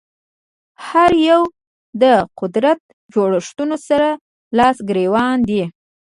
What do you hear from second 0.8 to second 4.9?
هر یو د قدرت جوړښتونو سره لاس